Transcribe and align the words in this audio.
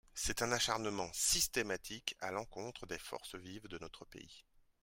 C’est 0.15 0.41
un 0.41 0.51
acharnement 0.51 1.11
systématique 1.13 2.15
à 2.21 2.31
l’encontre 2.31 2.87
des 2.87 2.97
forces 2.97 3.35
vives 3.35 3.67
de 3.67 3.77
notre 3.77 4.03
pays. 4.05 4.43